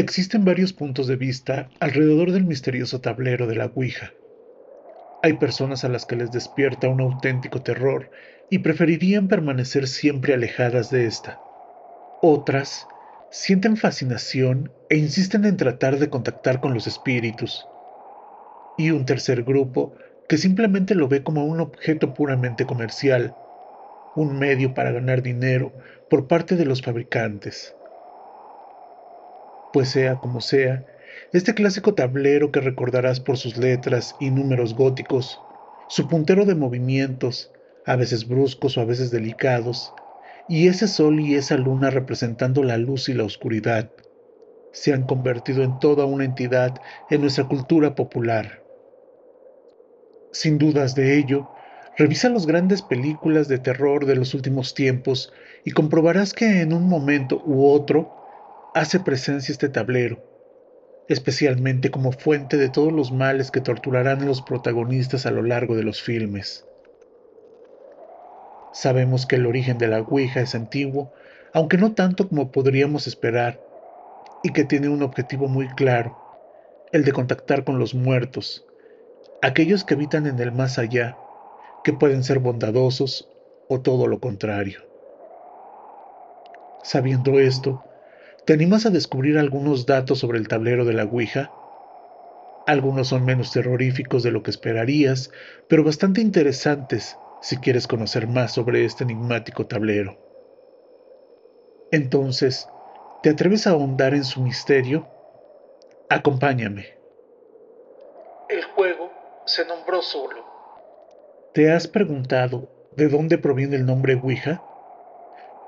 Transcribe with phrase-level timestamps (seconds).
[0.00, 4.14] Existen varios puntos de vista alrededor del misterioso tablero de la Ouija.
[5.22, 8.10] Hay personas a las que les despierta un auténtico terror
[8.48, 11.38] y preferirían permanecer siempre alejadas de esta.
[12.22, 12.88] Otras
[13.30, 17.68] sienten fascinación e insisten en tratar de contactar con los espíritus.
[18.78, 19.92] Y un tercer grupo
[20.30, 23.34] que simplemente lo ve como un objeto puramente comercial,
[24.16, 25.74] un medio para ganar dinero
[26.08, 27.74] por parte de los fabricantes.
[29.72, 30.84] Pues sea como sea,
[31.32, 35.46] este clásico tablero que recordarás por sus letras y números góticos,
[35.86, 37.52] su puntero de movimientos,
[37.84, 39.94] a veces bruscos o a veces delicados,
[40.48, 43.92] y ese sol y esa luna representando la luz y la oscuridad,
[44.72, 48.64] se han convertido en toda una entidad en nuestra cultura popular.
[50.32, 51.48] Sin dudas de ello,
[51.96, 55.32] revisa las grandes películas de terror de los últimos tiempos
[55.64, 58.19] y comprobarás que en un momento u otro
[58.74, 60.22] hace presencia este tablero,
[61.08, 65.74] especialmente como fuente de todos los males que torturarán a los protagonistas a lo largo
[65.74, 66.66] de los filmes.
[68.72, 71.12] Sabemos que el origen de la Ouija es antiguo,
[71.52, 73.60] aunque no tanto como podríamos esperar,
[74.44, 76.16] y que tiene un objetivo muy claro,
[76.92, 78.64] el de contactar con los muertos,
[79.42, 81.16] aquellos que habitan en el más allá,
[81.82, 83.28] que pueden ser bondadosos
[83.68, 84.80] o todo lo contrario.
[86.82, 87.82] Sabiendo esto,
[88.50, 91.52] ¿te animas a descubrir algunos datos sobre el tablero de la Ouija?
[92.66, 95.30] Algunos son menos terroríficos de lo que esperarías,
[95.68, 100.18] pero bastante interesantes si quieres conocer más sobre este enigmático tablero.
[101.92, 102.68] Entonces,
[103.22, 105.06] ¿te atreves a ahondar en su misterio?
[106.08, 106.98] Acompáñame.
[108.48, 109.12] El juego
[109.46, 110.44] se nombró solo.
[111.54, 114.60] ¿Te has preguntado de dónde proviene el nombre Ouija?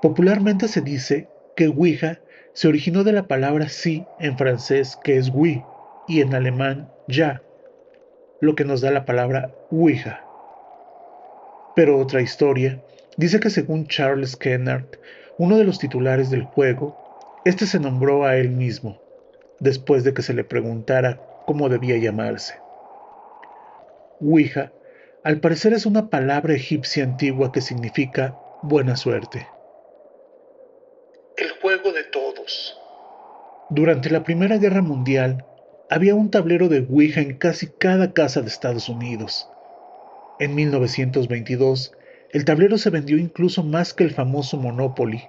[0.01, 2.19] Popularmente se dice que Ouija
[2.53, 5.63] se originó de la palabra sí en francés que es oui
[6.07, 7.41] y en alemán ya,
[8.41, 10.25] lo que nos da la palabra Ouija.
[11.75, 12.83] Pero otra historia
[13.17, 14.85] dice que según Charles Kennard,
[15.37, 16.97] uno de los titulares del juego,
[17.45, 19.01] este se nombró a él mismo,
[19.59, 22.55] después de que se le preguntara cómo debía llamarse.
[24.19, 24.71] Ouija,
[25.23, 29.47] al parecer es una palabra egipcia antigua que significa buena suerte.
[31.61, 32.77] Juego de todos.
[33.69, 35.45] Durante la Primera Guerra Mundial,
[35.89, 39.49] había un tablero de Ouija en casi cada casa de Estados Unidos.
[40.39, 41.93] En 1922,
[42.31, 45.23] el tablero se vendió incluso más que el famoso Monopoly.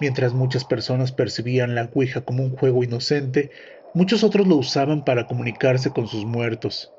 [0.00, 3.50] Mientras muchas personas percibían la Ouija como un juego inocente,
[3.94, 6.92] muchos otros lo usaban para comunicarse con sus muertos.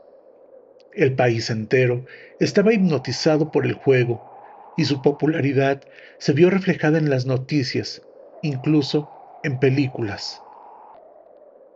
[0.94, 2.06] El país entero
[2.40, 4.22] estaba hipnotizado por el juego
[4.78, 5.82] y su popularidad
[6.18, 8.02] se vio reflejada en las noticias,
[8.42, 9.10] incluso
[9.44, 10.42] en películas.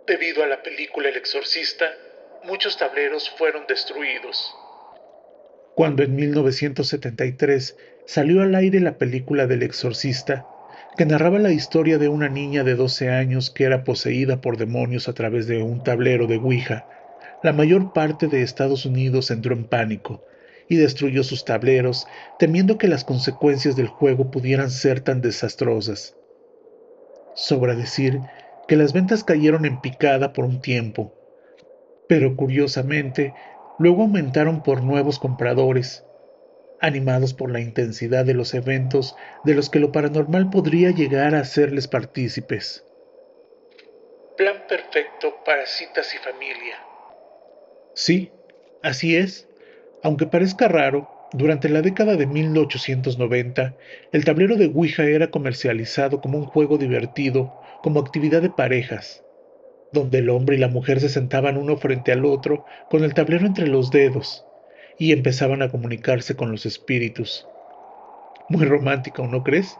[0.07, 1.85] Debido a la película El Exorcista,
[2.43, 4.55] muchos tableros fueron destruidos.
[5.75, 10.45] Cuando en 1973 salió al aire la película del exorcista,
[10.97, 15.09] que narraba la historia de una niña de 12 años que era poseída por demonios
[15.09, 16.87] a través de un tablero de Ouija,
[17.43, 20.23] la mayor parte de Estados Unidos entró en pánico
[20.69, 22.07] y destruyó sus tableros,
[22.39, 26.15] temiendo que las consecuencias del juego pudieran ser tan desastrosas.
[27.35, 28.21] Sobra decir
[28.67, 31.13] que las ventas cayeron en picada por un tiempo,
[32.07, 33.33] pero curiosamente
[33.77, 36.05] luego aumentaron por nuevos compradores,
[36.79, 41.41] animados por la intensidad de los eventos de los que lo paranormal podría llegar a
[41.41, 42.85] hacerles partícipes.
[44.37, 46.77] Plan perfecto para citas y familia.
[47.93, 48.31] Sí,
[48.81, 49.47] así es.
[50.03, 53.75] Aunque parezca raro, durante la década de 1890,
[54.13, 57.53] el tablero de Ouija era comercializado como un juego divertido,
[57.83, 59.21] como actividad de parejas,
[59.91, 63.45] donde el hombre y la mujer se sentaban uno frente al otro con el tablero
[63.45, 64.45] entre los dedos
[64.97, 67.45] y empezaban a comunicarse con los espíritus.
[68.47, 69.77] Muy romántico, ¿no crees?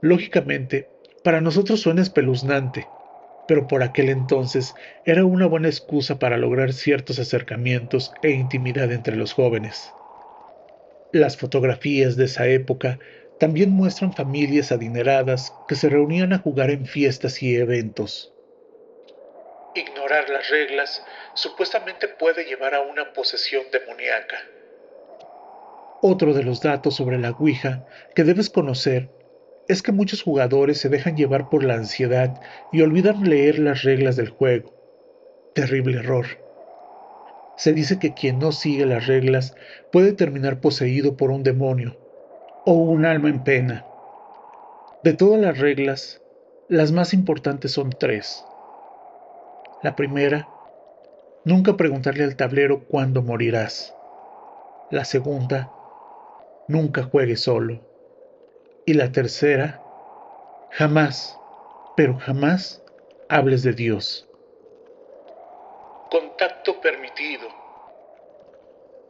[0.00, 0.88] Lógicamente,
[1.24, 2.86] para nosotros suena espeluznante,
[3.48, 9.16] pero por aquel entonces era una buena excusa para lograr ciertos acercamientos e intimidad entre
[9.16, 9.92] los jóvenes.
[11.12, 13.00] Las fotografías de esa época
[13.40, 18.32] también muestran familias adineradas que se reunían a jugar en fiestas y eventos.
[19.74, 21.04] Ignorar las reglas
[21.34, 24.36] supuestamente puede llevar a una posesión demoníaca.
[26.02, 27.84] Otro de los datos sobre la Ouija
[28.14, 29.10] que debes conocer
[29.68, 32.40] es que muchos jugadores se dejan llevar por la ansiedad
[32.72, 34.74] y olvidan leer las reglas del juego.
[35.54, 36.39] Terrible error.
[37.60, 39.54] Se dice que quien no sigue las reglas
[39.92, 41.94] puede terminar poseído por un demonio
[42.64, 43.84] o un alma en pena.
[45.04, 46.22] De todas las reglas,
[46.70, 48.46] Las más importantes son tres.
[49.82, 50.48] La primera,
[51.44, 53.94] nunca preguntarle al tablero cuándo morirás.
[54.90, 55.70] La segunda,
[56.66, 57.82] nunca juegues solo.
[58.86, 59.82] Y la tercera,
[60.70, 61.38] jamás,
[61.94, 62.82] pero jamás
[63.28, 64.29] hables de Dios.
[66.10, 67.46] Contacto permitido.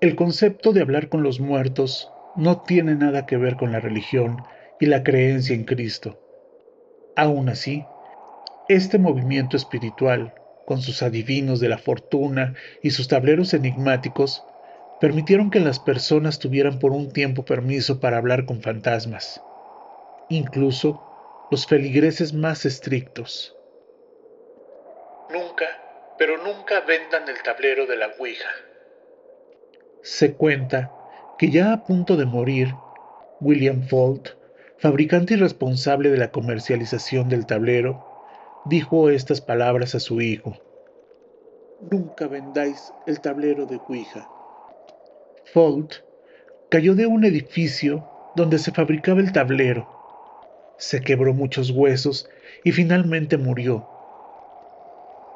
[0.03, 4.43] El concepto de hablar con los muertos no tiene nada que ver con la religión
[4.79, 6.19] y la creencia en Cristo.
[7.17, 7.87] Aún así,
[8.69, 10.35] este movimiento espiritual,
[10.67, 14.45] con sus adivinos de la fortuna y sus tableros enigmáticos,
[15.01, 19.43] permitieron que las personas tuvieran por un tiempo permiso para hablar con fantasmas,
[20.29, 21.03] incluso
[21.51, 23.57] los feligreses más estrictos.
[25.31, 25.67] Nunca,
[26.21, 28.51] pero nunca vendan el tablero de la Ouija.
[30.03, 30.93] Se cuenta
[31.39, 32.75] que ya a punto de morir,
[33.41, 34.29] William Folt,
[34.77, 38.05] fabricante y responsable de la comercialización del tablero,
[38.67, 40.59] dijo estas palabras a su hijo.
[41.91, 44.29] Nunca vendáis el tablero de Ouija.
[45.55, 45.95] Folt
[46.69, 48.07] cayó de un edificio
[48.37, 49.89] donde se fabricaba el tablero.
[50.77, 52.29] Se quebró muchos huesos
[52.63, 53.90] y finalmente murió.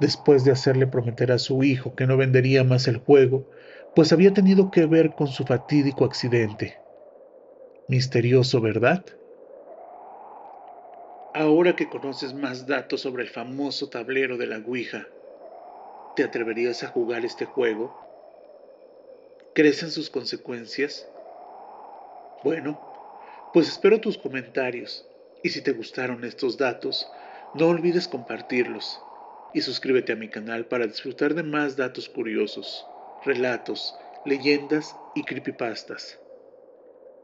[0.04, 3.46] Después de hacerle prometer a su hijo que no vendería más el juego,
[3.94, 6.74] pues había tenido que ver con su fatídico accidente.
[7.88, 9.02] Misterioso, ¿verdad?
[11.32, 15.08] Ahora que conoces más datos sobre el famoso tablero de la Ouija,
[16.14, 17.90] ¿te atreverías a jugar este juego?
[19.54, 21.08] ¿Crees en sus consecuencias?
[22.42, 22.76] Bueno,
[23.54, 25.02] pues espero tus comentarios
[25.42, 27.10] y si te gustaron estos datos,
[27.54, 29.00] no olvides compartirlos
[29.54, 32.86] y suscríbete a mi canal para disfrutar de más datos curiosos
[33.24, 36.18] relatos, leyendas y creepypastas.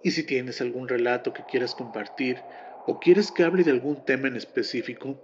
[0.03, 2.43] Y si tienes algún relato que quieras compartir
[2.87, 5.21] o quieres que hable de algún tema en específico,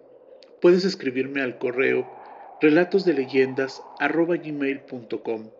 [0.60, 2.06] puedes escribirme al correo
[2.60, 5.50] relatosdeleyendas@gmail.com.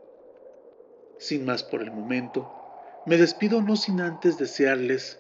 [1.19, 2.53] Sin más por el momento,
[3.07, 5.19] me despido no sin antes desearles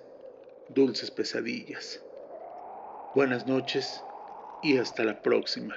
[0.69, 2.03] dulces pesadillas.
[3.15, 4.05] Buenas noches
[4.63, 5.75] y hasta la próxima.